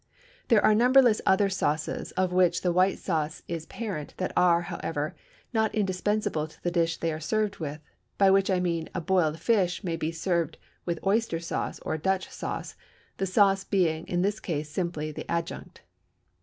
There 0.47 0.65
are 0.65 0.73
numberless 0.73 1.21
other 1.27 1.47
sauces 1.47 2.09
of 2.13 2.33
which 2.33 2.63
the 2.63 2.71
white 2.73 2.97
sauce 2.97 3.43
is 3.47 3.67
parent 3.67 4.15
that 4.17 4.33
are, 4.35 4.61
however, 4.63 5.15
not 5.53 5.75
indispensable 5.75 6.47
to 6.47 6.63
the 6.63 6.71
dish 6.71 6.97
they 6.97 7.13
are 7.13 7.19
served 7.19 7.57
with 7.59 7.79
by 8.17 8.31
which 8.31 8.49
I 8.49 8.59
mean 8.59 8.89
a 8.95 8.99
boiled 9.01 9.37
fish 9.39 9.83
may 9.83 9.95
be 9.97 10.11
served 10.11 10.57
with 10.87 10.97
oyster 11.05 11.39
sauce 11.39 11.79
or 11.81 11.99
Dutch 11.99 12.31
sauce, 12.31 12.75
the 13.17 13.27
sauce 13.27 13.63
being 13.63 14.07
in 14.07 14.23
this 14.23 14.39
case 14.39 14.71
simply 14.71 15.11
the 15.11 15.29
adjunct. 15.29 15.81